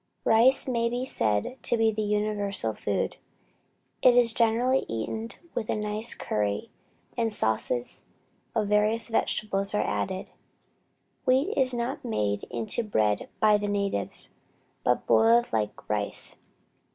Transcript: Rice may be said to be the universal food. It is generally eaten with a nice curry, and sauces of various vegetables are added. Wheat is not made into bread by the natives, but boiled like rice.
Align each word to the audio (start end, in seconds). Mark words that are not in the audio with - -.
Rice 0.25 0.67
may 0.67 0.89
be 0.89 1.05
said 1.05 1.57
to 1.61 1.77
be 1.77 1.91
the 1.91 2.01
universal 2.01 2.73
food. 2.73 3.17
It 4.01 4.17
is 4.17 4.33
generally 4.33 4.83
eaten 4.89 5.29
with 5.53 5.69
a 5.69 5.75
nice 5.75 6.15
curry, 6.15 6.71
and 7.15 7.31
sauces 7.31 8.01
of 8.55 8.67
various 8.67 9.09
vegetables 9.09 9.75
are 9.75 9.83
added. 9.87 10.31
Wheat 11.25 11.53
is 11.55 11.71
not 11.71 12.03
made 12.03 12.41
into 12.49 12.81
bread 12.83 13.29
by 13.39 13.59
the 13.59 13.67
natives, 13.67 14.33
but 14.83 15.05
boiled 15.05 15.53
like 15.53 15.87
rice. 15.87 16.35